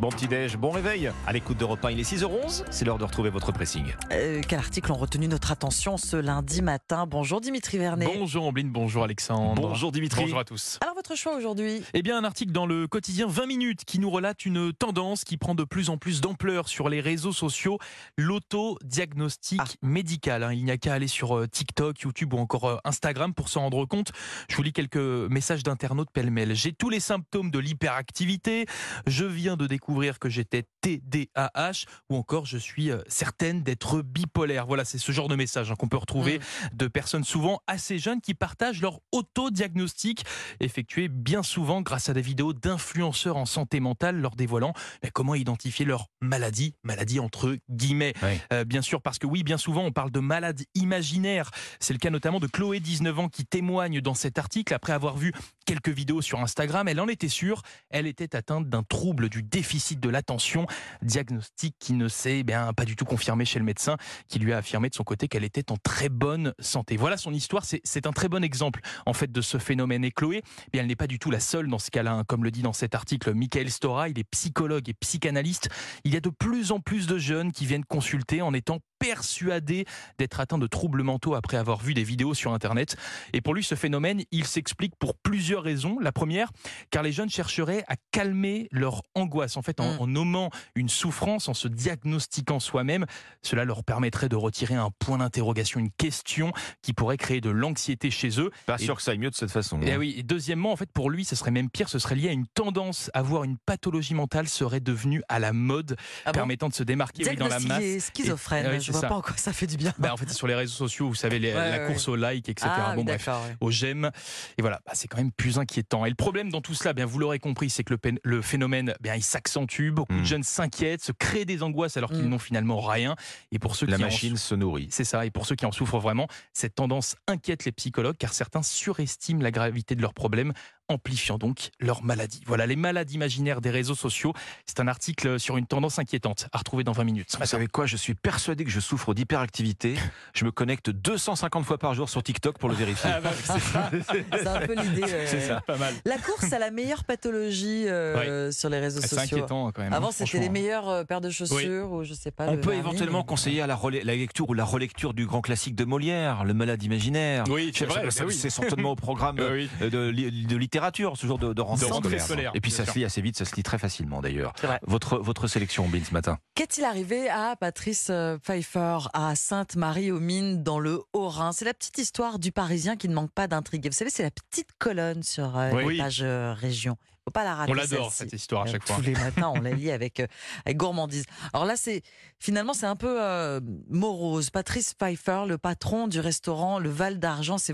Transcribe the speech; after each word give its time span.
Bon 0.00 0.08
petit-déj, 0.08 0.56
bon 0.56 0.70
réveil. 0.70 1.12
À 1.26 1.32
l'écoute 1.34 1.58
de 1.58 1.64
repas, 1.64 1.90
il 1.90 2.00
est 2.00 2.10
6h11. 2.10 2.64
C'est 2.70 2.86
l'heure 2.86 2.96
de 2.96 3.04
retrouver 3.04 3.28
votre 3.28 3.52
pressing. 3.52 3.84
Euh, 4.12 4.40
quel 4.48 4.58
article 4.58 4.90
ont 4.92 4.96
retenu 4.96 5.28
notre 5.28 5.50
attention 5.52 5.98
ce 5.98 6.16
lundi 6.16 6.62
matin? 6.62 7.04
Bonjour 7.06 7.42
Dimitri 7.42 7.76
Vernet. 7.76 8.08
Bonjour 8.18 8.46
Ambline, 8.46 8.70
bonjour 8.70 9.04
Alexandre. 9.04 9.60
Bonjour 9.60 9.92
Dimitri. 9.92 10.22
Bonjour 10.22 10.38
à 10.38 10.44
tous. 10.46 10.78
Alors 10.80 10.94
votre 10.94 11.14
choix 11.18 11.36
aujourd'hui? 11.36 11.82
Eh 11.92 12.00
bien 12.00 12.16
un 12.16 12.24
article 12.24 12.50
dans 12.50 12.64
le 12.64 12.86
quotidien 12.88 13.26
20 13.28 13.44
minutes 13.44 13.84
qui 13.84 13.98
nous 13.98 14.08
relate 14.08 14.46
une 14.46 14.72
tendance 14.72 15.22
qui 15.24 15.36
prend 15.36 15.54
de 15.54 15.64
plus 15.64 15.90
en 15.90 15.98
plus 15.98 16.22
d'ampleur 16.22 16.66
sur 16.70 16.88
les 16.88 17.02
réseaux 17.02 17.34
sociaux, 17.34 17.78
l'autodiagnostic 18.16 19.60
Ah. 19.60 19.66
médical. 19.82 20.44
hein. 20.44 20.54
Il 20.54 20.64
n'y 20.64 20.70
a 20.70 20.78
qu'à 20.78 20.94
aller 20.94 21.08
sur 21.08 21.36
euh, 21.36 21.46
TikTok, 21.46 22.00
YouTube 22.00 22.32
ou 22.32 22.38
encore 22.38 22.64
euh, 22.64 22.76
Instagram 22.84 23.34
pour 23.34 23.50
s'en 23.50 23.60
rendre 23.64 23.84
compte. 23.84 24.12
Je 24.48 24.56
vous 24.56 24.62
lis 24.62 24.72
quelques 24.72 24.96
messages 24.96 25.62
d'internautes 25.62 26.10
pêle-mêle. 26.10 26.54
J'ai 26.54 26.72
tous 26.72 26.88
les 26.88 27.00
symptômes 27.00 27.50
de 27.50 27.58
l'hyperactivité. 27.58 28.64
Je 29.06 29.26
viens 29.26 29.58
de 29.58 29.66
découvrir 29.66 29.89
que 30.18 30.28
j'étais 30.28 30.64
TDAH 30.80 31.86
ou 32.08 32.16
encore 32.16 32.46
je 32.46 32.58
suis 32.58 32.90
euh, 32.90 33.02
certaine 33.08 33.62
d'être 33.62 34.02
bipolaire. 34.02 34.66
Voilà, 34.66 34.84
c'est 34.84 34.98
ce 34.98 35.12
genre 35.12 35.28
de 35.28 35.36
message 35.36 35.70
hein, 35.70 35.74
qu'on 35.76 35.88
peut 35.88 35.96
retrouver 35.96 36.40
de 36.72 36.86
personnes 36.86 37.24
souvent 37.24 37.60
assez 37.66 37.98
jeunes 37.98 38.20
qui 38.20 38.34
partagent 38.34 38.80
leur 38.80 39.00
autodiagnostic 39.12 40.24
effectué 40.60 41.08
bien 41.08 41.42
souvent 41.42 41.82
grâce 41.82 42.08
à 42.08 42.14
des 42.14 42.22
vidéos 42.22 42.52
d'influenceurs 42.52 43.36
en 43.36 43.46
santé 43.46 43.80
mentale 43.80 44.16
leur 44.16 44.36
dévoilant 44.36 44.72
mais 45.02 45.10
comment 45.10 45.34
identifier 45.34 45.84
leur 45.84 46.06
maladie, 46.20 46.74
maladie 46.82 47.20
entre 47.20 47.56
guillemets. 47.68 48.14
Oui. 48.22 48.40
Euh, 48.52 48.64
bien 48.64 48.82
sûr, 48.82 49.02
parce 49.02 49.18
que 49.18 49.26
oui, 49.26 49.42
bien 49.42 49.58
souvent 49.58 49.82
on 49.82 49.92
parle 49.92 50.10
de 50.10 50.20
malades 50.20 50.62
imaginaires. 50.74 51.50
C'est 51.80 51.92
le 51.92 51.98
cas 51.98 52.10
notamment 52.10 52.40
de 52.40 52.46
Chloé, 52.46 52.80
19 52.80 53.18
ans, 53.18 53.28
qui 53.28 53.44
témoigne 53.44 54.00
dans 54.00 54.14
cet 54.14 54.38
article 54.38 54.72
après 54.74 54.92
avoir 54.92 55.16
vu 55.16 55.32
quelques 55.70 55.90
vidéos 55.96 56.20
sur 56.20 56.40
Instagram. 56.40 56.88
Elle 56.88 56.98
en 57.00 57.06
était 57.06 57.28
sûre, 57.28 57.62
elle 57.90 58.08
était 58.08 58.34
atteinte 58.34 58.68
d'un 58.68 58.82
trouble 58.82 59.28
du 59.28 59.44
déficit 59.44 60.00
de 60.00 60.08
l'attention, 60.08 60.66
diagnostic 61.00 61.76
qui 61.78 61.92
ne 61.92 62.08
s'est 62.08 62.42
bien 62.42 62.72
pas 62.72 62.84
du 62.84 62.96
tout 62.96 63.04
confirmé 63.04 63.44
chez 63.44 63.60
le 63.60 63.64
médecin, 63.64 63.96
qui 64.26 64.40
lui 64.40 64.52
a 64.52 64.56
affirmé 64.56 64.88
de 64.88 64.96
son 64.96 65.04
côté 65.04 65.28
qu'elle 65.28 65.44
était 65.44 65.70
en 65.70 65.76
très 65.76 66.08
bonne 66.08 66.54
santé. 66.58 66.96
Voilà 66.96 67.16
son 67.16 67.32
histoire, 67.32 67.64
c'est- 67.64 67.80
c'est 67.84 68.08
un 68.08 68.12
très 68.12 68.28
bon 68.28 68.42
exemple 68.42 68.80
en 69.06 69.12
fait 69.12 69.30
de 69.30 69.40
ce 69.40 69.58
phénomène. 69.58 70.04
Et 70.04 70.10
Chloé, 70.10 70.42
eh 70.44 70.70
bien, 70.72 70.82
elle 70.82 70.88
n'est 70.88 70.96
pas 70.96 71.06
du 71.06 71.20
tout 71.20 71.30
la 71.30 71.38
seule 71.38 71.68
dans 71.68 71.78
ce 71.78 71.92
cas-là, 71.92 72.14
hein. 72.14 72.24
comme 72.26 72.42
le 72.42 72.50
dit 72.50 72.62
dans 72.62 72.72
cet 72.72 72.96
article 72.96 73.32
Michael 73.32 73.70
Stora, 73.70 74.08
il 74.08 74.18
est 74.18 74.24
psychologue 74.24 74.88
et 74.88 74.94
psychanalyste. 74.94 75.68
Il 76.02 76.12
y 76.12 76.16
a 76.16 76.20
de 76.20 76.30
plus 76.30 76.72
en 76.72 76.80
plus 76.80 77.06
de 77.06 77.16
jeunes 77.16 77.52
qui 77.52 77.64
viennent 77.64 77.84
consulter 77.84 78.42
en 78.42 78.52
étant 78.54 78.80
persuadés 79.00 79.86
d'être 80.18 80.38
atteints 80.38 80.58
de 80.58 80.66
troubles 80.68 81.02
mentaux 81.02 81.34
après 81.34 81.56
avoir 81.56 81.78
vu 81.80 81.94
des 81.94 82.04
vidéos 82.04 82.34
sur 82.34 82.52
Internet. 82.52 82.96
Et 83.32 83.40
pour 83.40 83.54
lui, 83.54 83.64
ce 83.64 83.74
phénomène, 83.74 84.22
il 84.30 84.46
s'explique 84.46 84.94
pour 84.98 85.14
plusieurs 85.16 85.62
raisons. 85.64 85.98
La 86.00 86.12
première, 86.12 86.50
car 86.90 87.02
les 87.02 87.10
jeunes 87.10 87.30
chercheraient 87.30 87.84
à 87.88 87.94
calmer 88.12 88.68
leur 88.70 89.02
angoisse. 89.14 89.56
En 89.56 89.62
fait, 89.62 89.80
en, 89.80 89.94
Mm. 89.94 90.00
en 90.00 90.06
nommant 90.06 90.50
une 90.76 90.88
souffrance, 90.88 91.48
en 91.48 91.54
se 91.54 91.66
diagnostiquant 91.66 92.60
soi-même, 92.60 93.06
cela 93.42 93.64
leur 93.64 93.82
permettrait 93.82 94.28
de 94.28 94.36
retirer 94.36 94.74
un 94.74 94.90
point 94.98 95.18
d'interrogation, 95.18 95.80
une 95.80 95.90
question 95.90 96.52
qui 96.82 96.92
pourrait 96.92 97.16
créer 97.16 97.40
de 97.40 97.50
l'anxiété 97.50 98.10
chez 98.10 98.38
eux. 98.40 98.50
Pas 98.66 98.76
Et- 98.78 98.84
sûr 98.84 98.96
que 98.96 99.02
ça 99.02 99.12
aille 99.12 99.18
mieux 99.18 99.30
de 99.30 99.34
cette 99.34 99.50
façon. 99.50 99.80
Et 99.80 99.86
hein. 99.86 99.92
Eh 99.94 99.96
oui, 99.96 100.14
et 100.18 100.22
deuxièmement, 100.22 100.70
en 100.72 100.76
fait, 100.76 100.90
pour 100.92 101.08
lui, 101.10 101.24
ce 101.24 101.34
serait 101.34 101.50
même 101.50 101.70
pire, 101.70 101.88
ce 101.88 101.98
serait 101.98 102.14
lié 102.16 102.28
à 102.28 102.32
une 102.32 102.46
tendance. 102.46 103.10
Avoir 103.14 103.44
une 103.44 103.56
pathologie 103.58 104.14
mentale 104.14 104.46
serait 104.48 104.80
devenu 104.80 105.22
à 105.28 105.38
la 105.38 105.52
mode, 105.52 105.96
Ah 106.26 106.32
bon 106.32 106.38
permettant 106.40 106.68
de 106.68 106.74
se 106.74 106.82
démarquer 106.82 107.28
oui, 107.28 107.36
dans 107.36 107.48
la 107.48 107.58
masse. 107.60 108.10
Schizophrène, 108.14 108.66
Et- 108.66 108.80
je 108.90 108.98
c'est 108.98 108.98
vois 108.98 109.00
ça. 109.02 109.08
pas 109.08 109.16
en 109.16 109.20
quoi 109.22 109.36
ça 109.36 109.52
fait 109.52 109.66
du 109.66 109.76
bien. 109.76 109.92
Bah, 109.98 110.12
en 110.12 110.16
fait, 110.16 110.26
c'est 110.28 110.34
sur 110.36 110.46
les 110.46 110.54
réseaux 110.54 110.74
sociaux, 110.74 111.08
vous 111.08 111.14
savez, 111.14 111.38
les- 111.38 111.54
Ouais, 111.54 111.70
la 111.70 111.78
ouais, 111.82 111.86
course 111.92 112.08
au 112.08 112.16
like, 112.16 112.48
etc. 112.48 112.70
ah, 112.74 112.94
bon, 112.94 113.04
bref, 113.04 113.26
ouais. 113.26 113.56
au 113.60 113.70
j'aime. 113.70 114.10
Et 114.58 114.62
voilà, 114.62 114.80
bah, 114.86 114.92
c'est 114.94 115.08
quand 115.08 115.16
même 115.18 115.32
plus 115.32 115.58
inquiétant. 115.58 116.04
Et 116.04 116.08
le 116.08 116.14
problème 116.14 116.50
dans 116.50 116.60
tout 116.60 116.74
cela, 116.74 116.92
bien, 116.92 117.06
vous 117.06 117.18
l'aurez 117.18 117.38
compris, 117.38 117.70
c'est 117.70 117.84
que 117.84 117.94
le, 118.22 118.42
phénomène, 118.42 118.94
bien, 119.00 119.14
il 119.14 119.22
s'accentue. 119.22 119.90
Beaucoup 119.90 120.14
de 120.18 120.24
jeunes 120.24 120.42
s'inquiètent, 120.42 121.02
se 121.02 121.12
créent 121.12 121.44
des 121.44 121.62
angoisses 121.62 121.96
alors 121.96 122.10
qu'ils 122.10 122.24
Mm. 122.24 122.28
n'ont 122.30 122.38
finalement 122.38 122.80
rien. 122.80 123.16
Et 123.52 123.58
pour 123.58 123.76
ceux 123.76 123.86
La 123.86 123.96
qui 123.96 124.02
en 124.02 124.06
machine 124.06 124.36
se 124.36 124.54
nourrit. 124.54 124.88
c'est 124.90 125.04
ça. 125.04 125.24
Et 125.26 125.30
pour 125.30 125.46
ceux 125.46 125.54
qui 125.56 125.66
en 125.66 125.72
souffrent 125.72 125.98
vraiment, 125.98 126.28
cette 126.52 126.74
tendance 126.74 127.16
inquiète 127.26 127.64
les 127.64 127.72
psychologues 127.72 128.16
car 128.18 128.32
certains 128.32 128.62
surestiment 128.62 129.42
la 129.42 129.50
gravité 129.50 129.94
de 129.94 130.02
leurs 130.02 130.14
problèmes, 130.14 130.52
amplifiant 130.90 131.38
donc 131.38 131.70
leur 131.80 132.02
maladie. 132.02 132.42
Voilà, 132.46 132.66
les 132.66 132.76
malades 132.76 133.10
imaginaires 133.12 133.60
des 133.60 133.70
réseaux 133.70 133.94
sociaux. 133.94 134.32
C'est 134.66 134.80
un 134.80 134.88
article 134.88 135.38
sur 135.40 135.56
une 135.56 135.66
tendance 135.66 135.98
inquiétante 135.98 136.48
à 136.52 136.58
retrouver 136.58 136.84
dans 136.84 136.92
20 136.92 137.04
minutes. 137.04 137.36
Vous 137.38 137.46
savez 137.46 137.66
quoi? 137.68 137.86
Je 137.86 137.96
suis 137.96 138.14
persuadé 138.14 138.64
que 138.64 138.70
je 138.70 138.80
souffre 138.80 139.14
d'hyperactivité. 139.14 139.94
Je 140.34 140.44
me 140.44 140.50
connecte 140.50 140.90
250 140.90 141.64
fois 141.64 141.78
par 141.78 141.94
jour 141.94 142.08
sur 142.08 142.22
TikTok 142.22 142.58
pour 142.58 142.68
le 142.68 142.74
vérifier. 142.74 143.10
Ah 143.12 143.20
bah, 143.20 143.30
c'est 143.34 143.58
ça. 143.60 143.90
C'est 144.32 144.46
un 144.46 144.60
peu 144.66 144.74
l'idée. 144.74 145.02
ouais, 145.02 145.26
C'est 145.26 145.36
ouais. 145.36 145.48
ça. 145.48 145.60
Pas 145.66 145.76
mal. 145.76 145.94
La 146.04 146.18
course 146.18 146.52
à 146.52 146.58
la 146.58 146.70
meilleure 146.70 147.04
pathologie 147.04 147.86
euh, 147.88 148.50
sur 148.52 148.68
les 148.68 148.78
réseaux 148.78 149.00
Ah, 149.02 149.06
C'est 149.06 149.16
sociaux. 149.16 149.36
inquiétant 149.38 149.70
quand 149.72 149.82
même. 149.82 149.92
Avant, 149.92 150.08
hein, 150.08 150.10
c'était 150.12 150.26
franchement. 150.30 150.40
les 150.42 150.48
meilleures 150.60 150.88
euh, 150.88 151.04
paires 151.04 151.20
de 151.20 151.30
chaussures 151.30 151.92
ou 151.92 152.04
je 152.04 152.14
sais 152.14 152.30
pas. 152.30 152.46
On 152.48 152.56
peut 152.56 152.70
vernis, 152.70 152.78
éventuellement 152.80 153.18
mais- 153.20 153.24
conseiller 153.26 153.62
à 153.62 153.66
la, 153.66 153.78
lecture 154.14 154.48
ou 154.48 154.54
la 154.54 154.64
relecture 154.64 155.14
du 155.14 155.26
grand 155.26 155.40
classique 155.40 155.74
de 155.74 155.84
Molière, 155.84 156.44
Le 156.44 156.54
malade 156.54 156.82
imaginaire. 156.82 157.44
Oui, 157.48 157.72
c'est 157.74 157.84
vrai. 157.86 158.02
C'est 158.10 158.20
bah 158.20 158.26
oui. 158.28 158.34
c'est 158.34 158.50
certainement 158.50 158.92
au 158.92 158.96
programme 158.96 159.38
Euh, 159.38 159.52
oui. 159.54 159.70
euh, 159.82 159.90
de, 159.90 160.08
li- 160.08 160.30
de 160.46 160.56
littérature, 160.56 160.79
ce 161.14 161.26
genre 161.26 161.38
de, 161.38 161.52
de 161.52 161.60
rentrée 161.62 161.86
De 161.86 161.92
rentrée 161.92 162.08
scolaire. 162.18 162.24
scolaire, 162.26 162.50
Et 162.54 162.60
puis 162.60 162.70
bien 162.70 162.76
ça 162.78 162.84
sûr. 162.84 162.92
se 162.94 162.98
lit 162.98 163.04
assez 163.04 163.20
vite, 163.22 163.36
ça 163.36 163.44
se 163.44 163.54
lit 163.56 163.62
très 163.62 163.78
facilement 163.78 164.20
d'ailleurs. 164.20 164.52
Votre, 164.82 165.18
votre 165.18 165.46
sélection, 165.46 165.88
Bin, 165.88 166.00
ce 166.04 166.12
matin 166.12 166.38
Qu'est-il 166.54 166.84
arrivé 166.84 167.28
à 167.28 167.56
Patrice 167.56 168.08
euh, 168.10 168.38
Pfeiffer 168.38 168.98
à 169.14 169.34
Sainte-Marie-aux-Mines 169.34 170.62
dans 170.62 170.78
le 170.78 171.00
Haut-Rhin? 171.12 171.52
C'est 171.52 171.64
la 171.64 171.74
petite 171.74 171.98
histoire 171.98 172.38
du 172.38 172.52
Parisien 172.52 172.96
qui 172.96 173.08
ne 173.08 173.14
manque 173.14 173.32
pas 173.32 173.46
d'intrigue. 173.46 173.86
Vous 173.86 173.92
savez, 173.92 174.10
c'est 174.10 174.22
la 174.22 174.30
petite 174.30 174.68
colonne 174.78 175.22
sur 175.22 175.56
euh, 175.58 175.70
Oui. 175.72 175.96
les 175.96 176.02
pages 176.02 176.20
euh, 176.22 176.52
région. 176.54 176.96
Faut 177.30 177.32
pas 177.32 177.44
la 177.44 177.54
rater. 177.54 177.70
On 177.70 177.74
l'adore 177.76 178.12
cette 178.12 178.32
histoire 178.32 178.62
à 178.62 178.66
chaque 178.66 178.84
fois. 178.84 178.96
Tous 178.96 179.02
les 179.02 179.12
matins, 179.12 179.52
on 179.54 179.60
la 179.60 179.70
lit 179.70 179.92
avec, 179.92 180.18
euh, 180.18 180.26
avec 180.66 180.76
gourmandise. 180.76 181.26
Alors 181.52 181.64
là, 181.64 181.76
c'est 181.76 182.02
finalement 182.40 182.74
c'est 182.74 182.86
un 182.86 182.96
peu 182.96 183.22
euh, 183.22 183.60
morose. 183.88 184.50
Patrice 184.50 184.94
Pfeiffer, 184.94 185.44
le 185.46 185.56
patron 185.56 186.08
du 186.08 186.18
restaurant 186.18 186.80
Le 186.80 186.90
Val 186.90 187.20
d'Argent, 187.20 187.56
s'est 187.56 187.72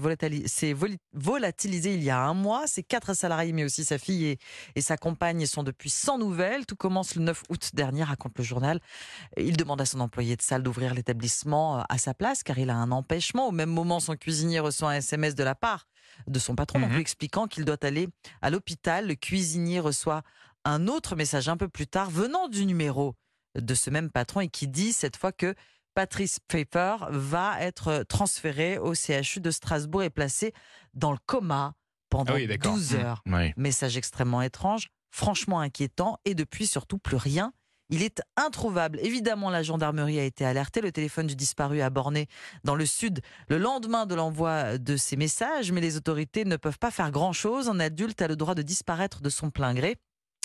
volatilisé 1.14 1.94
il 1.94 2.02
y 2.02 2.10
a 2.10 2.20
un 2.20 2.34
mois. 2.34 2.66
Ses 2.66 2.82
quatre 2.82 3.14
salariés, 3.14 3.52
mais 3.52 3.64
aussi 3.64 3.82
sa 3.82 3.96
fille 3.96 4.26
et, 4.26 4.38
et 4.74 4.82
sa 4.82 4.98
compagne, 4.98 5.46
sont 5.46 5.62
depuis 5.62 5.88
sans 5.88 6.18
nouvelles. 6.18 6.66
Tout 6.66 6.76
commence 6.76 7.14
le 7.14 7.22
9 7.22 7.44
août 7.48 7.70
dernier, 7.72 8.04
raconte 8.04 8.36
le 8.36 8.44
journal. 8.44 8.78
Il 9.38 9.56
demande 9.56 9.80
à 9.80 9.86
son 9.86 10.00
employé 10.00 10.36
de 10.36 10.42
salle 10.42 10.62
d'ouvrir 10.62 10.92
l'établissement 10.92 11.78
euh, 11.78 11.82
à 11.88 11.96
sa 11.96 12.12
place, 12.12 12.42
car 12.42 12.58
il 12.58 12.68
a 12.68 12.76
un 12.76 12.92
empêchement. 12.92 13.48
Au 13.48 13.52
même 13.52 13.70
moment, 13.70 14.00
son 14.00 14.16
cuisinier 14.16 14.60
reçoit 14.60 14.90
un 14.90 14.96
SMS 14.96 15.34
de 15.34 15.44
la 15.44 15.54
part 15.54 15.86
de 16.26 16.38
son 16.38 16.54
patron, 16.54 16.80
donc 16.80 16.88
Mhm. 16.88 16.94
lui 16.96 17.00
expliquant 17.02 17.46
qu'il 17.46 17.64
doit 17.64 17.82
aller 17.84 18.08
à 18.42 18.50
l'hôpital. 18.50 19.06
Le 19.06 19.14
cuisinier 19.14 19.80
reçoit 19.80 20.22
un 20.64 20.88
autre 20.88 21.14
message 21.16 21.48
un 21.48 21.56
peu 21.56 21.68
plus 21.68 21.86
tard 21.86 22.10
venant 22.10 22.48
du 22.48 22.66
numéro 22.66 23.14
de 23.54 23.74
ce 23.74 23.90
même 23.90 24.10
patron 24.10 24.40
et 24.40 24.48
qui 24.48 24.68
dit 24.68 24.92
cette 24.92 25.16
fois 25.16 25.32
que 25.32 25.54
Patrice 25.94 26.40
Pfeiffer 26.48 26.96
va 27.10 27.60
être 27.62 28.04
transféré 28.08 28.76
au 28.78 28.94
CHU 28.94 29.40
de 29.40 29.50
Strasbourg 29.50 30.02
et 30.02 30.10
placé 30.10 30.52
dans 30.92 31.12
le 31.12 31.18
coma 31.24 31.72
pendant 32.10 32.34
Ah 32.34 32.36
oui, 32.36 32.46
d'accord. 32.46 32.74
12 32.74 32.92
Mmh. 32.92 32.96
heures. 32.96 33.22
Oui. 33.26 33.52
Message 33.56 33.96
extrêmement 33.96 34.42
étrange, 34.42 34.88
franchement 35.10 35.60
inquiétant 35.60 36.18
et 36.26 36.34
depuis 36.34 36.66
surtout 36.66 36.98
plus 36.98 37.16
rien. 37.16 37.52
Il 37.88 38.02
est 38.02 38.20
introuvable. 38.36 38.98
Évidemment, 39.00 39.48
la 39.48 39.62
gendarmerie 39.62 40.18
a 40.18 40.24
été 40.24 40.44
alertée. 40.44 40.80
Le 40.80 40.90
téléphone 40.90 41.26
du 41.28 41.36
disparu 41.36 41.80
a 41.80 41.90
borné 41.90 42.26
dans 42.64 42.74
le 42.74 42.84
sud 42.84 43.20
le 43.48 43.58
lendemain 43.58 44.06
de 44.06 44.14
l'envoi 44.14 44.76
de 44.78 44.96
ces 44.96 45.16
messages, 45.16 45.70
mais 45.70 45.80
les 45.80 45.96
autorités 45.96 46.44
ne 46.44 46.56
peuvent 46.56 46.78
pas 46.78 46.90
faire 46.90 47.10
grand-chose. 47.12 47.68
Un 47.68 47.78
adulte 47.78 48.20
a 48.22 48.28
le 48.28 48.34
droit 48.36 48.54
de 48.56 48.62
disparaître 48.62 49.20
de 49.22 49.30
son 49.30 49.50
plein 49.50 49.72
gré. 49.72 49.96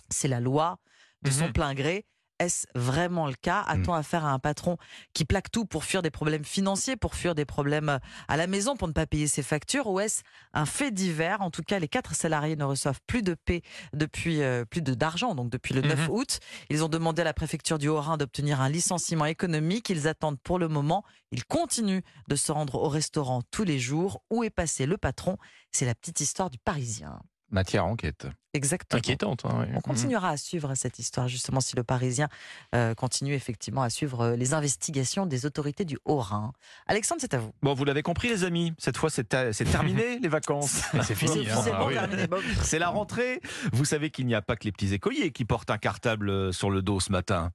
C'est 0.09 0.27
la 0.27 0.39
loi 0.39 0.77
de 1.23 1.31
son 1.31 1.45
Mhm. 1.47 1.53
plein 1.53 1.73
gré. 1.73 2.05
Est-ce 2.41 2.65
vraiment 2.73 3.27
le 3.27 3.35
cas? 3.35 3.61
A-t-on 3.67 3.93
affaire 3.93 4.25
à 4.25 4.31
un 4.31 4.39
patron 4.39 4.77
qui 5.13 5.25
plaque 5.25 5.51
tout 5.51 5.65
pour 5.65 5.83
fuir 5.83 6.01
des 6.01 6.09
problèmes 6.09 6.43
financiers, 6.43 6.95
pour 6.95 7.13
fuir 7.13 7.35
des 7.35 7.45
problèmes 7.45 7.99
à 8.27 8.35
la 8.35 8.47
maison, 8.47 8.75
pour 8.75 8.87
ne 8.87 8.93
pas 8.93 9.05
payer 9.05 9.27
ses 9.27 9.43
factures? 9.43 9.85
Ou 9.85 9.99
est-ce 9.99 10.23
un 10.53 10.65
fait 10.65 10.89
divers? 10.89 11.41
En 11.41 11.51
tout 11.51 11.61
cas, 11.61 11.77
les 11.77 11.87
quatre 11.87 12.15
salariés 12.15 12.55
ne 12.55 12.63
reçoivent 12.63 12.99
plus 13.05 13.21
de 13.21 13.35
paix 13.35 13.61
depuis 13.93 14.41
euh, 14.41 14.65
plus 14.65 14.81
de 14.81 14.95
d'argent, 14.95 15.35
donc 15.35 15.51
depuis 15.51 15.75
le 15.75 15.81
9 15.81 16.07
Mhm. 16.07 16.15
août. 16.15 16.39
Ils 16.71 16.83
ont 16.83 16.89
demandé 16.89 17.21
à 17.21 17.25
la 17.25 17.33
préfecture 17.35 17.77
du 17.77 17.87
Haut-Rhin 17.89 18.17
d'obtenir 18.17 18.59
un 18.59 18.69
licenciement 18.69 19.25
économique. 19.25 19.91
Ils 19.91 20.07
attendent 20.07 20.39
pour 20.41 20.57
le 20.57 20.67
moment. 20.67 21.03
Ils 21.31 21.45
continuent 21.45 22.01
de 22.27 22.35
se 22.35 22.51
rendre 22.51 22.73
au 22.75 22.89
restaurant 22.89 23.43
tous 23.51 23.63
les 23.65 23.77
jours. 23.77 24.23
Où 24.31 24.43
est 24.43 24.49
passé 24.49 24.87
le 24.87 24.97
patron? 24.97 25.37
C'est 25.71 25.85
la 25.85 25.93
petite 25.93 26.19
histoire 26.21 26.49
du 26.49 26.57
Parisien. 26.57 27.21
Matière 27.51 27.85
enquête. 27.85 28.27
Exactement. 28.53 28.97
Inquiétante. 28.97 29.45
hein, 29.45 29.59
ouais. 29.59 29.69
On 29.75 29.81
continuera 29.81 30.29
à 30.29 30.37
suivre 30.37 30.73
cette 30.75 30.99
histoire, 30.99 31.27
justement, 31.27 31.61
si 31.61 31.75
le 31.75 31.83
Parisien 31.83 32.27
euh, 32.75 32.93
continue 32.93 33.33
effectivement 33.33 33.81
à 33.81 33.89
suivre 33.89 34.21
euh, 34.21 34.35
les 34.35 34.53
investigations 34.53 35.25
des 35.25 35.45
autorités 35.45 35.85
du 35.85 35.97
Haut-Rhin. 36.05 36.51
Alexandre, 36.87 37.21
c'est 37.21 37.33
à 37.33 37.39
vous. 37.39 37.51
Bon, 37.61 37.73
vous 37.73 37.85
l'avez 37.85 38.03
compris, 38.03 38.29
les 38.29 38.43
amis. 38.43 38.73
Cette 38.77 38.97
fois, 38.97 39.09
c'est 39.09 39.35
c'est 39.53 39.65
terminé, 39.65 40.19
les 40.21 40.27
vacances. 40.27 40.81
C'est 41.03 41.15
fini. 41.15 41.45
C'est 41.63 41.71
hein. 41.71 41.77
Ah 41.77 41.85
oui. 41.85 41.95
C'est 42.63 42.79
la 42.79 42.89
rentrée. 42.89 43.41
Vous 43.71 43.85
savez 43.85 44.09
qu'il 44.09 44.25
n'y 44.25 44.35
a 44.35 44.41
pas 44.41 44.55
que 44.55 44.65
les 44.65 44.71
petits 44.71 44.93
écoliers 44.93 45.31
qui 45.31 45.45
portent 45.45 45.71
un 45.71 45.77
cartable 45.77 46.29
euh, 46.29 46.51
sur 46.51 46.69
le 46.69 46.81
dos 46.81 46.99
ce 46.99 47.11
matin. 47.11 47.51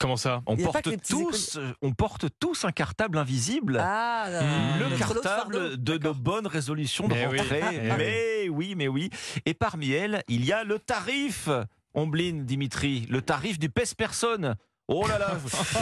Comment 0.00 0.16
ça? 0.16 0.42
On 0.46 0.56
porte 0.56 0.88
tous, 1.08 1.56
euh, 1.58 1.72
on 1.80 1.92
porte 1.92 2.26
tous 2.40 2.64
un 2.64 2.72
cartable 2.72 3.18
invisible. 3.18 3.78
Ah, 3.80 4.26
Mmh. 4.28 4.78
le 4.80 4.98
cartable 4.98 5.76
de 5.82 5.98
nos 5.98 6.14
bonnes 6.14 6.46
résolutions 6.46 7.06
de 7.08 7.14
Mais 7.14 7.26
oui, 7.26 7.38
rentrée. 7.38 7.60
eh 7.72 7.90
oui. 7.90 7.96
mais 7.98 8.48
oui, 8.48 8.74
mais 8.76 8.88
oui. 8.88 9.10
Et 9.46 9.54
parmi 9.54 9.90
elles, 9.92 10.22
il 10.28 10.44
y 10.44 10.52
a 10.52 10.64
le 10.64 10.78
tarif 10.78 11.48
Omblin, 11.94 12.42
Dimitri, 12.44 13.06
le 13.10 13.20
tarif 13.22 13.58
du 13.58 13.68
pèse-personne. 13.68 14.56
Oh 14.94 15.06
là 15.06 15.18
là, 15.18 15.30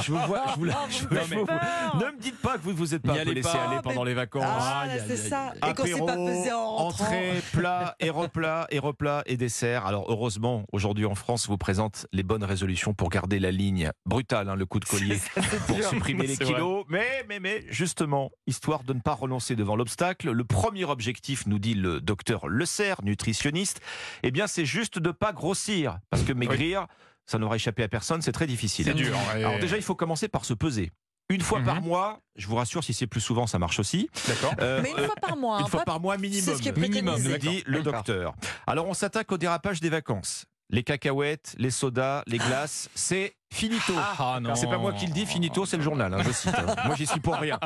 je 0.02 0.12
vous 0.12 0.18
vois, 0.26 0.44
je 0.52 0.56
vous, 0.56 0.64
la- 0.64 0.72
je 0.90 1.02
Non, 1.04 1.20
vous- 1.24 2.00
ne 2.04 2.12
me 2.12 2.20
dites 2.20 2.40
pas 2.40 2.56
que 2.58 2.62
vous 2.62 2.70
ne 2.72 2.76
vous 2.76 2.94
êtes 2.94 3.02
pas 3.02 3.12
un 3.14 3.24
peu 3.24 3.32
laissé 3.32 3.50
pas. 3.50 3.64
aller 3.68 3.80
pendant 3.82 4.04
mais- 4.04 4.10
les 4.10 4.14
vacances. 4.14 4.44
Ah, 4.46 4.84
c'est 5.06 5.16
ça. 5.16 5.52
Et 5.68 5.74
qu'on 5.74 5.84
s'est 5.84 5.98
pas 5.98 6.16
pesé 6.16 6.52
en 6.52 6.76
rentrant. 6.76 7.04
entrée, 7.04 7.32
plat 7.52 7.96
et 8.00 8.10
replat, 8.10 8.66
et 8.70 8.78
replat 8.78 9.22
et 9.26 9.36
dessert. 9.36 9.86
Alors 9.86 10.06
heureusement, 10.10 10.64
aujourd'hui 10.72 11.06
en 11.06 11.14
France, 11.14 11.48
vous 11.48 11.58
présente 11.58 12.06
les 12.12 12.22
bonnes 12.22 12.44
résolutions 12.44 12.94
pour 12.94 13.08
garder 13.08 13.38
la 13.38 13.50
ligne 13.50 13.90
brutale, 14.06 14.48
hein, 14.48 14.54
le 14.54 14.66
coup 14.66 14.80
de 14.80 14.84
collier 14.84 15.18
pour 15.66 15.82
supprimer 15.82 16.26
les 16.26 16.34
vrai. 16.34 16.44
kilos. 16.44 16.84
Mais, 16.88 17.24
mais, 17.28 17.40
mais, 17.40 17.64
justement, 17.68 18.30
histoire 18.46 18.84
de 18.84 18.92
ne 18.92 19.00
pas 19.00 19.14
renoncer 19.14 19.56
devant 19.56 19.76
l'obstacle, 19.76 20.30
le 20.30 20.44
premier 20.44 20.84
objectif, 20.84 21.46
nous 21.46 21.58
dit 21.58 21.74
le 21.74 22.00
docteur 22.00 22.48
Le 22.48 22.64
Serre, 22.66 23.00
nutritionniste, 23.02 23.80
eh 24.22 24.30
bien, 24.30 24.46
c'est 24.46 24.64
juste 24.66 24.98
de 24.98 25.10
pas 25.10 25.32
grossir, 25.32 25.98
parce 26.10 26.22
que 26.22 26.32
maigrir, 26.32 26.86
ça 27.30 27.38
n'aura 27.38 27.54
échappé 27.56 27.82
à 27.84 27.88
personne, 27.88 28.22
c'est 28.22 28.32
très 28.32 28.46
difficile. 28.48 28.84
C'est 28.86 28.94
dur. 28.94 29.16
Alors 29.32 29.58
déjà, 29.60 29.76
il 29.76 29.82
faut 29.82 29.94
commencer 29.94 30.26
par 30.28 30.44
se 30.44 30.52
peser. 30.54 30.90
Une 31.28 31.42
fois 31.42 31.60
Mhm. 31.60 31.64
par 31.64 31.80
mois, 31.80 32.20
je 32.34 32.48
vous 32.48 32.56
rassure, 32.56 32.82
si 32.82 32.92
c'est 32.92 33.06
plus 33.06 33.20
souvent, 33.20 33.46
ça 33.46 33.60
marche 33.60 33.78
aussi. 33.78 34.10
D'accord. 34.26 34.52
Euh, 34.60 34.80
Mais 34.82 34.90
une 34.90 34.98
euh, 34.98 35.06
fois 35.06 35.14
par 35.14 35.36
mois. 35.36 35.58
une 35.60 35.64
hein, 35.64 35.68
fois 35.68 35.84
par 35.84 36.00
mois 36.00 36.16
minimum. 36.18 36.44
C'est 36.44 36.56
ce 36.56 36.62
qui 36.62 36.68
est 36.70 36.76
Minimum, 36.76 37.22
nous 37.22 37.38
dit 37.38 37.62
le 37.66 37.82
docteur. 37.82 38.34
Alors 38.66 38.88
on 38.88 38.94
s'attaque 38.94 39.30
au 39.30 39.38
dérapage 39.38 39.80
des 39.80 39.90
vacances. 39.90 40.46
Les 40.70 40.82
cacahuètes, 40.82 41.54
les 41.58 41.70
sodas, 41.70 42.24
les 42.26 42.38
glaces, 42.38 42.90
c'est 42.96 43.34
finito. 43.52 43.92
Ah 43.96 44.38
non. 44.40 44.54
C'est 44.54 44.66
pas 44.68 44.78
moi 44.78 44.92
qui 44.92 45.06
le 45.06 45.12
dis, 45.12 45.26
finito, 45.26 45.66
c'est 45.66 45.76
le 45.76 45.82
journal, 45.82 46.12
hein, 46.14 46.18
je 46.24 46.32
cite. 46.32 46.54
hein. 46.56 46.74
Moi, 46.86 46.94
j'y 46.96 47.06
suis 47.06 47.20
pour 47.20 47.34
rien. 47.34 47.58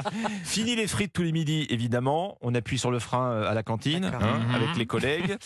Fini 0.44 0.74
les 0.76 0.86
frites 0.86 1.12
tous 1.12 1.22
les 1.22 1.32
midis, 1.32 1.66
évidemment. 1.70 2.36
On 2.40 2.54
appuie 2.54 2.78
sur 2.78 2.90
le 2.90 2.98
frein 2.98 3.30
euh, 3.30 3.50
à 3.50 3.54
la 3.54 3.62
cantine, 3.62 4.04
hein, 4.06 4.18
Mhm. 4.48 4.54
avec 4.54 4.76
les 4.76 4.86
collègues. 4.86 5.36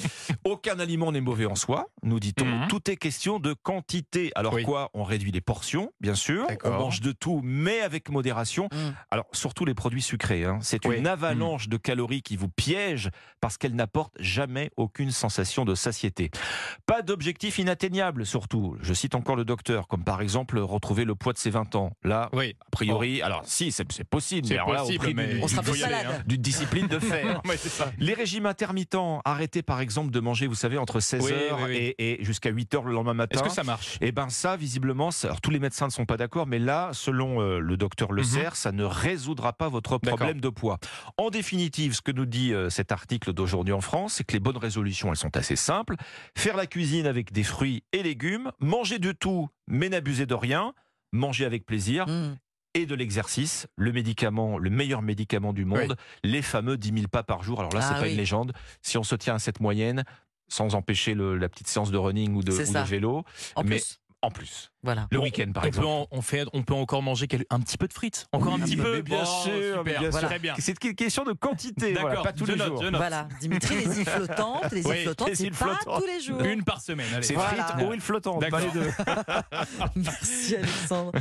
Aucun 0.44 0.79
aliment 0.79 1.12
n'est 1.12 1.20
mauvais 1.20 1.46
en 1.46 1.55
soi, 1.55 1.87
nous 2.02 2.20
dit-on. 2.20 2.44
Mhm. 2.46 2.69
Tout 2.69 2.90
est 2.90 2.96
question 2.96 3.38
de 3.40 3.52
quantité. 3.52 4.31
Alors 4.35 4.55
Oui. 4.55 4.62
quoi 4.62 4.90
On 4.94 5.05
réduit 5.05 5.32
les 5.32 5.40
portions, 5.40 5.90
bien 6.00 6.14
sûr. 6.14 6.46
On 6.64 6.70
mange 6.70 7.00
de 7.00 7.12
tout, 7.12 7.40
mais 7.43 7.81
avec 7.81 8.08
modération. 8.11 8.69
Mm. 8.73 8.76
Alors, 9.11 9.26
surtout 9.32 9.64
les 9.64 9.75
produits 9.75 10.02
sucrés. 10.02 10.44
hein. 10.44 10.58
C'est 10.62 10.87
Oui. 10.87 10.96
une 10.99 11.06
avalanche 11.06 11.69
de 11.69 11.76
calories 11.76 12.23
qui 12.23 12.37
vous 12.37 12.49
piège 12.49 13.11
parce 13.40 13.56
qu'elle 13.58 13.75
n'apporte 13.75 14.14
jamais 14.20 14.70
aucune 14.76 15.11
sensation 15.11 15.64
de 15.64 15.75
satiété. 15.75 16.31
Pas 16.87 17.02
d'objectif 17.02 17.58
inatteignable, 17.58 18.25
surtout. 18.25 18.76
Je 18.81 18.94
cite 18.94 19.14
encore 19.14 19.37
le 19.37 19.44
docteur, 19.44 19.88
comme 19.88 20.05
par 20.05 20.20
exemple 20.20 20.27
retrouver 20.36 21.04
le 21.04 21.14
poids 21.14 21.32
de 21.32 21.38
ses 21.38 21.50
20 21.50 21.75
ans. 21.76 21.92
Là, 22.04 22.28
Oui. 22.32 22.54
a 22.60 22.70
priori, 22.70 23.22
alors 23.22 23.42
si, 23.44 23.72
c'est 23.72 23.84
possible, 24.04 24.46
C'est 24.46 24.54
mais 24.54 24.58
alors 24.60 24.72
là, 24.72 24.82
au 24.82 24.86
possible, 24.86 25.04
prix 25.04 25.14
mais 25.14 25.26
d'une- 25.34 25.44
On 25.44 25.48
sera 25.48 25.62
plus 25.62 25.82
hein. 25.84 25.88
d'une 26.26 26.40
discipline 26.42 26.86
de 26.86 26.98
fer. 26.98 27.40
Ouais, 27.48 27.56
c'est 27.56 27.69
ça. 27.69 27.90
Les 27.98 28.14
régimes 28.14 28.46
intermittents, 28.46 29.20
arrêter 29.25 29.62
par 29.62 29.80
exemple 29.80 30.10
de 30.10 30.20
manger, 30.20 30.46
vous 30.46 30.54
savez, 30.54 30.78
entre 30.78 31.00
16h 31.00 31.22
Oui, 31.25 31.32
oui, 31.32 31.62
oui. 31.69 31.76
et, 31.98 32.20
et 32.20 32.25
jusqu'à 32.25 32.50
8h 32.52 32.84
le 32.84 32.92
lendemain 32.92 33.14
matin. 33.14 33.38
Est-ce 33.40 33.48
que 33.48 33.54
ça 33.54 33.64
marche? 33.64 33.98
Eh 34.00 34.12
ben 34.12 34.28
ça, 34.28 34.56
visiblement, 34.56 35.10
ça- 35.10 35.28
alors, 35.28 35.40
tous 35.40 35.50
les 35.50 35.58
médecins 35.60 35.86
ne 35.86 35.92
sont 35.92 36.06
pas 36.06 36.16
d'accord, 36.16 36.46
mais 36.46 36.58
là, 36.58 36.90
selon 36.92 37.40
euh, 37.40 37.58
le 37.58 37.76
docteur 37.76 38.12
Le 38.12 38.22
Mhm. 38.22 38.28
Serre, 38.28 38.56
ça 38.56 38.72
ne 38.72 38.84
résoudra 38.84 39.52
pas 39.52 39.69
votre 39.69 39.98
problème 39.98 40.40
de 40.40 40.48
poids. 40.48 40.78
En 41.16 41.30
définitive, 41.30 41.94
ce 41.94 42.02
que 42.02 42.12
nous 42.12 42.26
dit 42.26 42.52
euh, 42.52 42.69
cet 42.70 42.92
article 42.92 43.32
d'aujourd'hui 43.32 43.72
en 43.72 43.80
France, 43.80 44.14
c'est 44.14 44.25
que 44.25 44.32
les 44.32 44.40
bonnes 44.40 44.56
résolutions, 44.56 45.10
elles 45.10 45.16
sont 45.16 45.36
assez 45.36 45.56
simples. 45.56 45.96
Faire 46.36 46.56
la 46.56 46.66
cuisine 46.66 47.06
avec 47.06 47.32
des 47.32 47.42
fruits 47.44 47.84
et 47.92 48.02
légumes, 48.02 48.50
manger 48.60 48.98
de 48.98 49.12
tout, 49.12 49.48
mais 49.68 49.88
n'abuser 49.88 50.26
de 50.26 50.34
rien, 50.34 50.72
manger 51.12 51.44
avec 51.44 51.64
plaisir 51.66 52.06
Mm. 52.06 52.36
et 52.74 52.86
de 52.86 52.94
l'exercice, 52.94 53.66
le 53.76 53.92
médicament, 53.92 54.58
le 54.58 54.70
meilleur 54.70 55.02
médicament 55.02 55.52
du 55.52 55.64
monde, 55.64 55.96
les 56.24 56.42
fameux 56.42 56.76
10 56.76 56.92
000 56.92 57.08
pas 57.08 57.22
par 57.22 57.42
jour. 57.42 57.60
Alors 57.60 57.72
là, 57.72 57.80
Ah 57.82 57.88
c'est 57.88 57.94
pas 58.00 58.02
oui. 58.06 58.10
une 58.12 58.16
légende. 58.18 58.52
Si 58.82 58.98
on 58.98 59.02
se 59.02 59.14
tient 59.14 59.34
à 59.34 59.38
cette 59.38 59.60
moyenne, 59.60 60.04
sans 60.48 60.74
empêcher 60.74 61.14
le- 61.14 61.36
la 61.36 61.48
petite 61.48 61.68
séance 61.68 61.90
de 61.90 61.98
running 61.98 62.34
ou 62.34 62.42
de, 62.42 62.52
ou 62.52 62.84
vélo, 62.86 63.24
En 63.54 63.62
mais 63.64 63.76
plus, 63.76 64.00
en 64.20 64.30
plus, 64.30 64.72
voilà. 64.82 65.06
le 65.12 65.20
week-end 65.20 65.52
par 65.54 65.62
on 65.62 65.66
exemple. 65.68 65.86
Peut 65.86 65.92
en- 65.92 66.06
on, 66.10 66.22
fait, 66.22 66.44
on 66.52 66.62
peut 66.64 66.74
encore 66.74 67.02
manger 67.02 67.28
un 67.50 67.60
petit 67.60 67.76
peu 67.78 67.86
de 67.86 67.92
frites. 67.92 68.26
Encore 68.32 68.54
un 68.54 68.58
petit 68.58 68.76
mais 68.76 68.82
peu. 68.82 69.02
bien 69.02 69.22
Oh, 69.22 69.42
sûr, 69.44 69.52
super. 69.54 69.84
mais 69.84 69.98
bien 69.98 70.10
sûr. 70.10 70.20
Très 70.28 70.38
bien. 70.40 70.54
C'est 70.58 70.84
une 70.84 70.94
question 70.94 71.22
de 71.24 71.32
quantité, 71.34 71.92
voilà, 71.92 72.08
D'accord. 72.08 72.24
pas 72.24 72.32
tous 72.32 72.46
je 72.46 72.52
les 72.52 72.58
note, 72.58 72.66
jours. 72.68 72.82
je 72.82 72.86
note. 72.88 72.96
Voilà, 72.96 73.28
Dimitri, 73.40 73.76
les 73.76 74.00
îles 74.00 74.06
flottantes, 74.08 74.72
les 74.72 74.80
îles 74.80 74.86
Oui, 74.88 75.02
flottantes, 75.04 75.28
c'est 75.34 75.50
pas 75.50 75.56
flottantes. 75.56 76.00
tous 76.02 76.06
les 76.06 76.20
jours. 76.20 76.42
Une 76.42 76.64
par 76.64 76.80
semaine. 76.80 77.06
C'est 77.22 77.34
Voilà. 77.34 77.50
frites 77.64 77.86
ou 77.86 77.92
îles 77.92 78.00
flottantes, 78.00 78.40
pas 78.40 78.50
D'accord. 78.50 78.74
les 78.74 78.80
deux. 78.80 78.90
Merci 79.96 80.56
Alexandre. 80.56 81.12